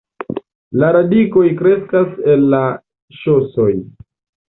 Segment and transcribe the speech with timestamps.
[0.83, 2.65] La radikoj kreskas el la
[3.23, 3.73] ŝosoj.